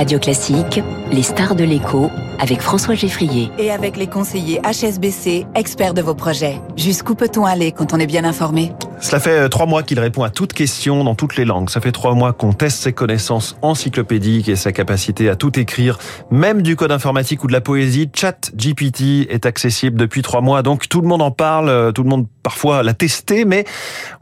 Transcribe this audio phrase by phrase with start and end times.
[0.00, 0.80] Radio Classique,
[1.12, 3.50] les stars de l'écho avec François Geffrier.
[3.58, 6.58] Et avec les conseillers HSBC, experts de vos projets.
[6.74, 8.72] Jusqu'où peut-on aller quand on est bien informé?
[9.00, 11.70] Cela fait euh, trois mois qu'il répond à toutes questions dans toutes les langues.
[11.70, 15.98] Ça fait trois mois qu'on teste ses connaissances encyclopédiques et sa capacité à tout écrire,
[16.30, 18.10] même du code informatique ou de la poésie.
[18.14, 22.02] Chat GPT est accessible depuis trois mois, donc tout le monde en parle, euh, tout
[22.02, 23.64] le monde parfois l'a testé, mais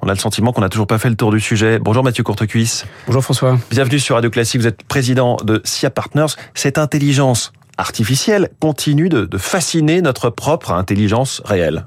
[0.00, 1.80] on a le sentiment qu'on n'a toujours pas fait le tour du sujet.
[1.80, 2.86] Bonjour Mathieu Courtecuisse.
[3.06, 3.58] Bonjour François.
[3.70, 4.60] Bienvenue sur Radio Classique.
[4.60, 6.36] Vous êtes président de SIA Partners.
[6.54, 11.86] Cette intelligence artificielle continue de, de, fasciner notre propre intelligence réelle.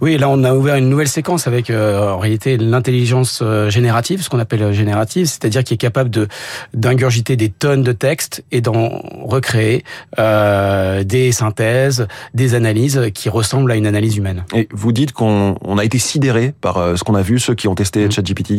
[0.00, 4.22] Oui, là on a ouvert une nouvelle séquence avec euh, en réalité l'intelligence euh, générative,
[4.22, 6.28] ce qu'on appelle euh, générative, c'est-à-dire qui est capable de
[6.74, 9.84] d'ingurgiter des tonnes de textes et d'en recréer
[10.18, 14.44] euh, des synthèses, des analyses qui ressemblent à une analyse humaine.
[14.54, 17.66] Et vous dites qu'on on a été sidéré par ce qu'on a vu, ceux qui
[17.66, 18.12] ont testé mmh.
[18.12, 18.52] ChatGPT?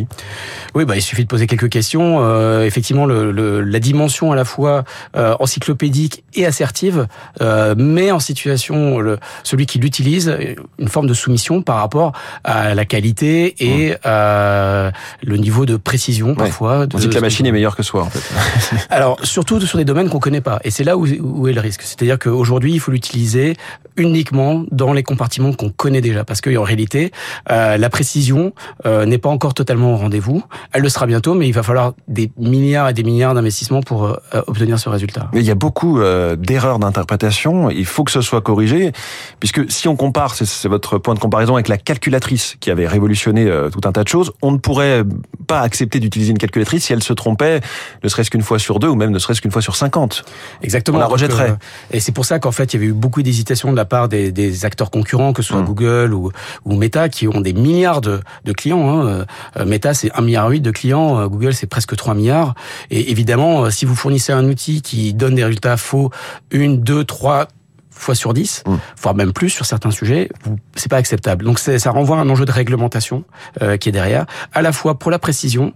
[0.74, 2.18] Oui, bah il suffit de poser quelques questions.
[2.20, 7.06] Euh, effectivement, le, le, la dimension à la fois encyclopédique et assertive
[7.40, 10.36] euh, met en situation le, celui qui l'utilise
[10.78, 14.90] une forme de soumission par rapport à la qualité et à
[15.22, 16.80] le niveau de précision parfois.
[16.80, 16.86] Ouais.
[16.92, 18.76] On dit que la machine est meilleure que soi en fait.
[18.90, 21.60] Alors surtout sur des domaines qu'on connaît pas et c'est là où, où, est le
[21.60, 21.82] risque.
[21.82, 23.56] C'est-à-dire qu'aujourd'hui il faut l'utiliser
[23.96, 27.12] uniquement dans les compartiments qu'on connaît déjà parce qu'en réalité
[27.52, 28.52] euh, la précision
[28.84, 30.42] euh, n'est pas encore totalement au rendez-vous.
[30.72, 34.06] Elle le sera bientôt mais il va falloir des milliards et des milliards d'investissements pour
[34.06, 34.16] euh,
[34.48, 35.30] obtenir ce résultat.
[35.32, 36.00] Mais il y a beaucoup
[36.48, 38.92] d'erreurs d'interprétation, il faut que ce soit corrigé,
[39.38, 43.44] puisque si on compare, c'est votre point de comparaison avec la calculatrice qui avait révolutionné
[43.44, 45.04] euh, tout un tas de choses, on ne pourrait
[45.46, 47.60] pas accepter d'utiliser une calculatrice si elle se trompait,
[48.02, 50.24] ne serait-ce qu'une fois sur deux, ou même ne serait-ce qu'une fois sur cinquante.
[50.62, 50.96] Exactement.
[50.96, 51.50] On la rejetterait.
[51.50, 53.76] Donc, euh, et c'est pour ça qu'en fait, il y avait eu beaucoup d'hésitations de
[53.76, 55.66] la part des, des, acteurs concurrents, que ce soit mmh.
[55.66, 56.32] Google ou,
[56.64, 58.88] ou, Meta, qui ont des milliards de, de clients.
[58.88, 59.26] Hein.
[59.58, 62.54] Euh, Meta, c'est un milliard de clients, Google, c'est presque 3 milliards.
[62.90, 66.10] Et évidemment, si vous fournissez un outil qui donne des résultats faux
[66.50, 67.48] une, deux, trois
[67.90, 68.74] fois sur 10, mmh.
[69.02, 70.28] voire même plus sur certains sujets,
[70.76, 71.44] c'est pas acceptable.
[71.44, 73.24] Donc ça renvoie à un enjeu de réglementation
[73.60, 75.72] euh, qui est derrière, à la fois pour la précision,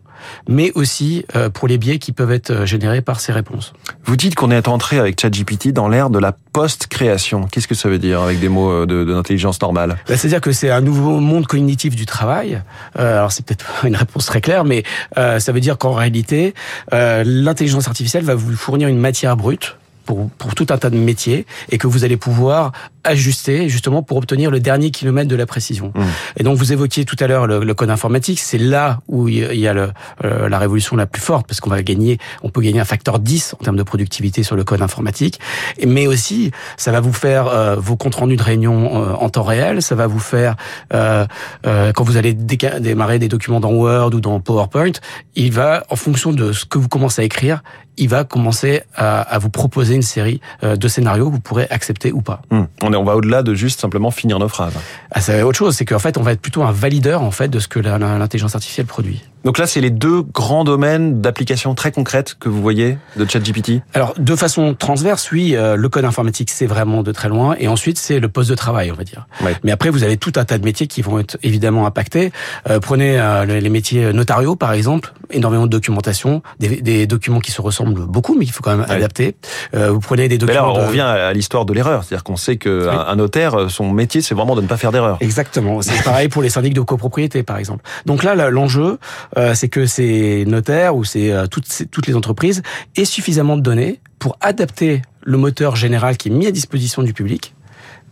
[0.48, 3.72] mais aussi euh, pour les biais qui peuvent être générés par ces réponses.
[4.04, 7.48] Vous dites qu'on est entré avec ChatGPT dans l'ère de la post-création.
[7.50, 9.96] Qu'est-ce que ça veut dire avec des mots euh, de, de l'intelligence normale?
[10.08, 12.62] Bah, C'est-à-dire que c'est un nouveau monde cognitif du travail.
[12.98, 14.84] Euh, alors c'est peut-être une réponse très claire, mais
[15.18, 16.54] euh, ça veut dire qu'en réalité,
[16.92, 20.96] euh, l'intelligence artificielle va vous fournir une matière brute pour, pour tout un tas de
[20.96, 22.72] métiers et que vous allez pouvoir
[23.04, 25.92] ajuster justement pour obtenir le dernier kilomètre de la précision.
[25.94, 26.02] Mmh.
[26.36, 29.58] Et donc vous évoquiez tout à l'heure le, le, code informatique, c'est là où il
[29.58, 29.90] y a le,
[30.24, 33.18] euh, la révolution la plus forte parce qu'on va gagner, on peut gagner un facteur
[33.18, 35.40] 10 en termes de productivité sur le code informatique,
[35.78, 39.28] et, mais aussi ça va vous faire euh, vos comptes rendus de réunion euh, en
[39.28, 40.56] temps réel, ça va vous faire
[40.94, 41.26] euh,
[41.64, 44.92] quand vous allez démarrer des documents dans Word ou dans PowerPoint,
[45.34, 47.62] il va en fonction de ce que vous commencez à écrire,
[47.96, 52.12] il va commencer à, à vous proposer une série de scénarios que vous pourrez accepter
[52.12, 52.42] ou pas.
[52.50, 54.74] Mmh on va au-delà de juste simplement finir nos phrases.
[55.10, 57.48] Ah, c'est autre chose, c'est qu'en fait, on va être plutôt un valideur en fait
[57.48, 59.22] de ce que l'intelligence artificielle produit.
[59.44, 63.82] Donc là, c'est les deux grands domaines d'application très concrètes que vous voyez de ChatGPT
[63.94, 67.56] Alors, de façon transverse, oui, euh, le code informatique, c'est vraiment de très loin.
[67.58, 69.26] Et ensuite, c'est le poste de travail, on va dire.
[69.42, 69.56] Ouais.
[69.64, 72.32] Mais après, vous avez tout un tas de métiers qui vont être évidemment impactés.
[72.70, 77.50] Euh, prenez euh, les métiers notariaux, par exemple, énormément de documentation, des, des, documents qui
[77.50, 78.94] se ressemblent beaucoup, mais qu'il faut quand même ouais.
[78.94, 79.36] adapter.
[79.74, 80.60] Euh, vous prenez des documents...
[80.60, 80.88] Mais là, on de...
[80.88, 82.04] revient à l'histoire de l'erreur.
[82.04, 83.04] C'est-à-dire qu'on sait qu'un oui.
[83.08, 85.16] un notaire, son métier, c'est vraiment de ne pas faire d'erreur.
[85.20, 85.82] Exactement.
[85.82, 87.84] C'est pareil pour les syndics de copropriété, par exemple.
[88.06, 88.98] Donc là, l'enjeu,
[89.36, 92.62] euh, c'est que c'est notaires ou c'est euh, toutes, toutes les entreprises
[92.96, 97.12] aient suffisamment de données pour adapter le moteur général qui est mis à disposition du
[97.12, 97.54] public,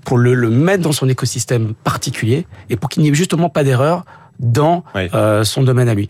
[0.05, 3.65] pour le, le mettre dans son écosystème particulier et pour qu'il n'y ait justement pas
[3.65, 4.05] d'erreur
[4.39, 5.09] dans oui.
[5.15, 6.09] euh, son domaine à lui.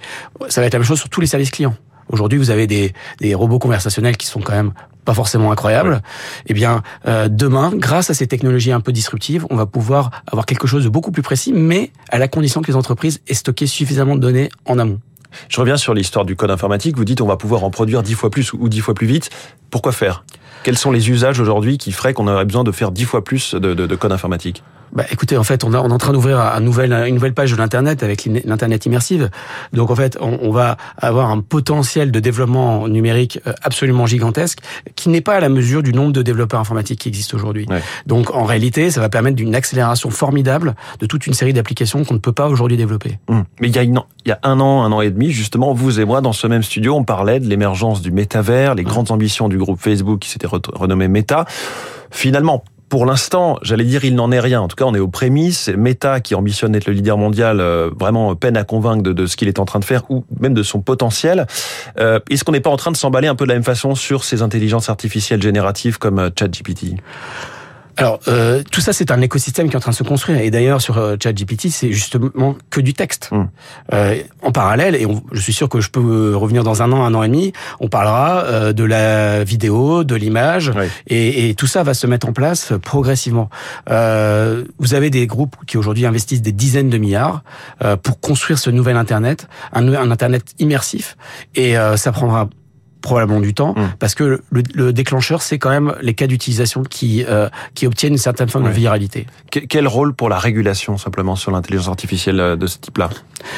[0.48, 1.74] Ça va être la même chose sur tous les services clients.
[2.08, 4.72] Aujourd'hui, vous avez des, des robots conversationnels qui sont quand même
[5.04, 6.02] pas forcément incroyables.
[6.02, 6.42] Oui.
[6.46, 10.46] Eh bien, euh, demain, grâce à ces technologies un peu disruptives, on va pouvoir avoir
[10.46, 13.66] quelque chose de beaucoup plus précis, mais à la condition que les entreprises aient stocké
[13.66, 15.00] suffisamment de données en amont.
[15.48, 16.96] Je reviens sur l'histoire du code informatique.
[16.96, 19.30] Vous dites on va pouvoir en produire dix fois plus ou dix fois plus vite.
[19.70, 20.24] Pourquoi faire?
[20.62, 23.54] Quels sont les usages aujourd'hui qui feraient qu'on aurait besoin de faire dix fois plus
[23.54, 24.62] de, de, de code informatique?
[24.92, 27.34] Bah, écoutez, en fait, on, a, on est en train d'ouvrir un nouvel, une nouvelle
[27.34, 29.30] page de l'internet avec l'internet immersive.
[29.72, 34.58] Donc, en fait, on, on, va avoir un potentiel de développement numérique euh, absolument gigantesque,
[34.96, 37.66] qui n'est pas à la mesure du nombre de développeurs informatiques qui existent aujourd'hui.
[37.68, 37.82] Ouais.
[38.06, 42.14] Donc, en réalité, ça va permettre d'une accélération formidable de toute une série d'applications qu'on
[42.14, 43.18] ne peut pas aujourd'hui développer.
[43.28, 43.40] Mmh.
[43.60, 45.72] Mais il y a une, il y a un an, un an et demi, justement,
[45.72, 49.10] vous et moi, dans ce même studio, on parlait de l'émergence du métavers, les grandes
[49.10, 51.44] ambitions du groupe Facebook qui s'était renommé Meta.
[52.10, 54.60] Finalement, Pour l'instant, j'allais dire, il n'en est rien.
[54.60, 55.68] En tout cas, on est aux prémices.
[55.68, 59.46] Meta, qui ambitionne d'être le leader mondial, euh, vraiment peine à convaincre de, ce qu'il
[59.46, 61.46] est en train de faire ou même de son potentiel.
[62.00, 63.94] Euh, est-ce qu'on n'est pas en train de s'emballer un peu de la même façon
[63.94, 66.96] sur ces intelligences artificielles génératives comme ChatGPT?
[67.96, 70.40] Alors, euh, tout ça, c'est un écosystème qui est en train de se construire.
[70.40, 73.30] Et d'ailleurs, sur euh, ChatGPT, c'est justement que du texte.
[73.30, 73.46] Hmm.
[73.92, 77.14] Euh, en parallèle, et je suis sûr que je peux revenir dans un an, un
[77.14, 80.72] an et demi, on parlera euh, de la vidéo, de l'image,
[81.06, 83.50] et, et, tout ça va se mettre en place progressivement.
[83.90, 87.42] Euh, vous avez des groupes qui aujourd'hui investissent des dizaines de milliards
[88.02, 91.16] pour construire ce nouvel Internet, un, un Internet immersif,
[91.54, 92.48] et ça prendra
[93.00, 93.92] probablement du temps, hmm.
[93.98, 98.18] parce que le, déclencheur, c'est quand même les cas d'utilisation qui euh, qui obtiennent une
[98.18, 99.26] certaine forme de viralité.
[99.50, 103.10] quel rôle pour la régulation simplement sur l'intelligence artificielle euh, de ce type-là?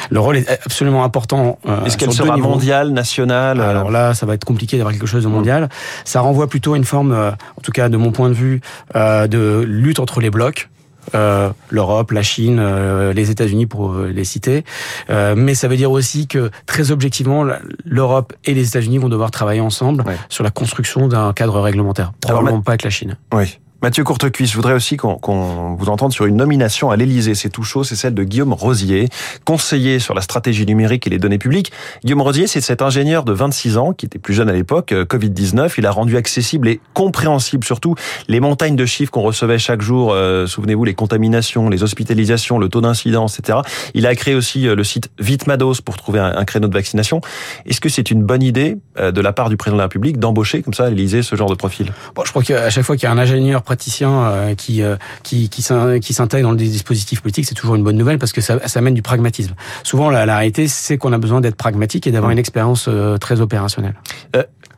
[0.09, 1.59] Le rôle est absolument important.
[1.67, 5.23] Euh, Est-ce qu'elle sera mondiale, nationale Alors là, ça va être compliqué d'avoir quelque chose
[5.23, 5.69] de mondial.
[6.05, 8.61] Ça renvoie plutôt à une forme, en tout cas de mon point de vue,
[8.95, 10.69] de lutte entre les blocs.
[11.15, 14.63] Euh, l'Europe, la Chine, euh, les États-Unis pour euh, les citer.
[15.09, 17.45] mais ça veut dire aussi que très objectivement,
[17.85, 22.13] l'Europe et les États-Unis vont devoir travailler ensemble sur la construction d'un cadre réglementaire.
[22.21, 23.17] Probablement pas avec la Chine.
[23.33, 23.59] Oui.
[23.83, 27.35] Mathieu Courtecuisse, je voudrais aussi qu'on vous entende sur une nomination à l'Elysée.
[27.35, 29.09] C'est tout chaud, c'est celle de Guillaume Rosier,
[29.43, 31.73] conseiller sur la stratégie numérique et les données publiques.
[32.01, 35.03] Guillaume Rosier, c'est cet ingénieur de 26 ans, qui était plus jeune à l'époque, euh,
[35.03, 35.73] Covid-19.
[35.79, 37.95] Il a rendu accessible et compréhensible surtout
[38.29, 40.13] les montagnes de chiffres qu'on recevait chaque jour.
[40.13, 43.59] Euh, souvenez-vous, les contaminations, les hospitalisations, le taux d'incidence, etc.
[43.95, 47.19] Il a créé aussi euh, le site Vitmados pour trouver un, créneau de vaccination.
[47.65, 50.61] Est-ce que c'est une bonne idée de la part du président de la République d'embaucher
[50.61, 51.91] comme ça à l'Elysée ce genre de profil?
[52.15, 54.97] Bon, Je crois qu'à chaque fois qu'il y a un ingénieur praticien euh, qui euh,
[55.23, 55.63] qui qui,
[55.99, 58.79] qui s'intègre dans des dispositifs politiques, c'est toujours une bonne nouvelle parce que ça, ça
[58.79, 59.55] amène du pragmatisme.
[59.83, 63.17] Souvent, la, la réalité, c'est qu'on a besoin d'être pragmatique et d'avoir une expérience euh,
[63.17, 63.95] très opérationnelle.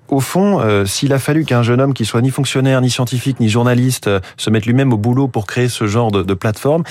[0.07, 3.49] au fond, s'il a fallu qu'un jeune homme qui soit ni fonctionnaire, ni scientifique, ni
[3.49, 6.83] journaliste se mette lui-même au boulot pour créer ce genre de, plateforme,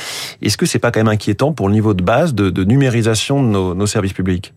[0.42, 3.74] est-ce que c'est pas quand même inquiétant pour le niveau de base de, numérisation de
[3.74, 4.52] nos services publics?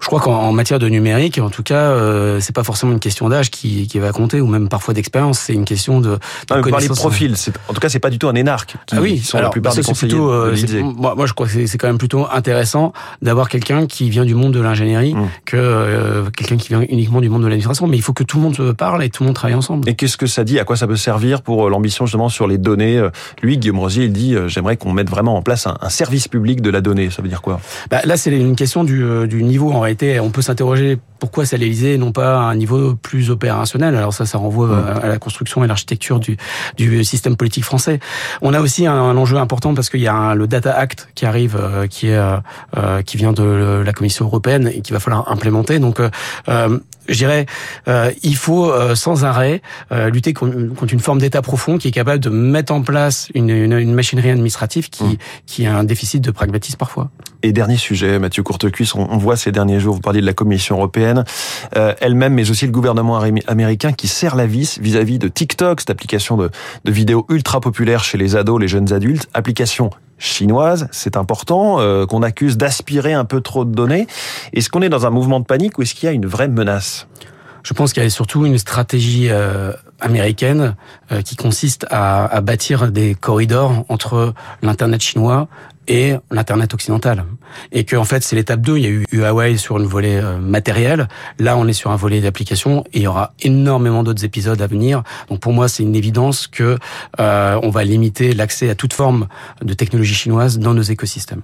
[0.00, 3.28] Je crois qu'en matière de numérique, en tout cas, euh, c'est pas forcément une question
[3.28, 5.40] d'âge qui, qui va compter, ou même parfois d'expérience.
[5.40, 6.10] C'est une question de.
[6.10, 6.18] de
[6.50, 7.34] non, mais parler de profil,
[7.68, 9.74] en tout cas, c'est pas du tout un énarque qui ah oui, sont la plupart
[9.74, 10.12] des conseillers.
[10.12, 12.92] Plutôt, euh, moi, moi, je crois que c'est quand même plutôt intéressant
[13.22, 15.28] d'avoir quelqu'un qui vient du monde de l'ingénierie mmh.
[15.44, 17.86] que euh, quelqu'un qui vient uniquement du monde de l'administration.
[17.86, 19.88] Mais il faut que tout le monde parle et tout le monde travaille ensemble.
[19.88, 20.58] Et qu'est-ce que ça dit?
[20.58, 23.02] À quoi ça peut servir pour euh, l'ambition justement sur les données?
[23.42, 26.60] Lui, Guillaume Rosier, il dit j'aimerais qu'on mette vraiment en place un, un, service public
[26.60, 27.10] de la donnée.
[27.10, 27.60] Ça veut dire quoi?
[27.90, 31.56] Bah, Là, c'est une question du, du niveau en réalité on peut s'interroger pourquoi c'est
[31.56, 33.96] l'Elysée et non pas à un niveau plus opérationnel.
[33.96, 35.00] Alors ça, ça renvoie mmh.
[35.02, 36.36] à la construction et l'architecture du,
[36.76, 38.00] du système politique français.
[38.42, 41.56] On a aussi un, enjeu important parce qu'il y a le Data Act qui arrive,
[41.60, 42.36] euh, qui est euh,
[42.76, 45.78] euh, qui vient de la Commission européenne et qu'il va falloir implémenter.
[45.78, 46.00] Donc
[47.08, 47.46] je dirais,
[47.88, 49.62] euh, il faut euh, sans arrêt
[49.92, 53.50] euh, lutter contre, une forme d'État profond qui est capable de mettre en place une,
[53.50, 55.16] une, une machinerie administrative qui, mmh.
[55.46, 57.10] qui a un déficit de pragmatisme parfois.
[57.42, 60.76] Et dernier sujet, Mathieu Courtecuisse, on, voit ces derniers jours, vous parliez de la Commission
[60.76, 61.07] européenne,
[61.76, 65.90] euh, elle-même, mais aussi le gouvernement américain qui serre la vis vis-à-vis de TikTok, cette
[65.90, 66.50] application de,
[66.86, 72.22] vidéos ultra populaire chez les ados, les jeunes adultes, application chinoise, c'est important, euh, qu'on
[72.22, 74.06] accuse d'aspirer un peu trop de données.
[74.52, 76.48] Est-ce qu'on est dans un mouvement de panique ou est-ce qu'il y a une vraie
[76.48, 77.06] menace?
[77.62, 80.74] Je pense qu'il y a surtout une stratégie euh, américaine
[81.24, 84.32] qui consiste à, bâtir des corridors entre
[84.62, 85.48] l'internet chinois
[85.88, 87.24] et l'internet occidental.
[87.72, 90.20] Et que en fait c'est l'étape 2 il y a eu Huawei sur une volet
[90.22, 91.08] euh, matériel
[91.38, 92.84] là on est sur un volet d'application.
[92.92, 95.02] Et il y aura énormément d'autres épisodes à venir.
[95.28, 96.78] Donc pour moi c'est une évidence que
[97.18, 99.26] euh, on va limiter l'accès à toute forme
[99.62, 101.42] de technologie chinoise dans nos écosystèmes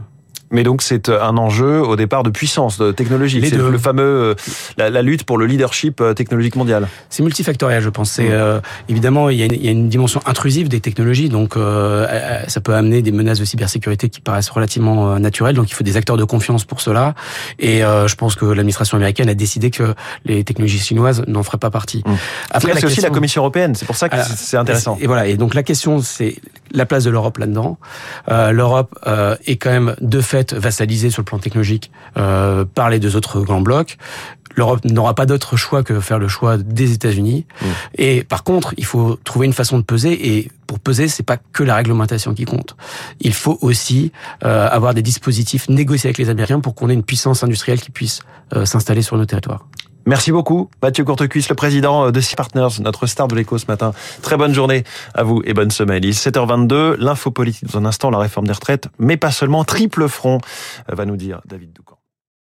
[0.55, 3.45] mais donc c'est euh, un enjeu au départ de puissance, de technologie.
[3.45, 4.35] C'est le fameux euh,
[4.79, 6.89] la, lutte pour le leadership euh, technologique mondial.
[7.11, 8.11] C'est multifactoriel, je pense.
[8.11, 8.61] C'est mm.
[8.89, 12.61] évidemment il y, a une, il y, a une, dimension intrusive des technologies, donc ça
[12.61, 15.57] peut amener des menaces de cybersécurité qui paraissent relativement naturelles.
[15.57, 17.15] Donc il faut des acteurs de confiance pour cela.
[17.59, 21.71] Et je pense que l'administration américaine a décidé que les technologies chinoises n'en feraient pas
[21.71, 22.03] partie.
[22.07, 22.13] Mm.
[22.51, 23.75] Après, c'est aussi la Commission européenne.
[23.75, 24.97] C'est pour ça que c'est intéressant.
[25.01, 25.27] Et voilà.
[25.27, 26.37] Et donc la question, c'est
[26.73, 27.79] la place de l'Europe là-dedans.
[28.29, 28.99] L'Europe
[29.47, 33.41] est quand même de fait vassalisée sur le plan technologique euh, par les deux autres
[33.41, 33.97] grands blocs.
[34.57, 37.45] L'Europe n'aura pas d'autre choix que faire le choix des États-Unis.
[37.61, 37.67] Mmh.
[37.97, 40.37] Et par contre, il faut trouver une façon de peser.
[40.37, 42.77] Et pour peser, c'est pas que la réglementation qui compte.
[43.21, 44.13] Il faut aussi
[44.45, 47.91] euh, avoir des dispositifs négociés avec les Américains pour qu'on ait une puissance industrielle qui
[47.91, 48.21] puisse
[48.55, 49.67] euh, s'installer sur nos territoires.
[50.07, 53.93] Merci beaucoup, Mathieu Courtecuisse, le président de Sea Partners, notre star de l'écho ce matin.
[54.21, 54.85] Très bonne journée
[55.15, 56.03] à vous et bonne semaine.
[56.05, 59.65] Il est 7h22, l'info politique dans un instant, la réforme des retraites, mais pas seulement,
[59.65, 60.41] triple front,
[60.89, 61.94] va nous dire David Doucan.